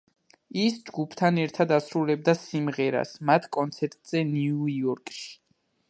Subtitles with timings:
[0.61, 5.29] ის ჯგუფთან ერთად ასრულებდა სიმღერას მათ კონცერტებზე ნიუ-იორკში.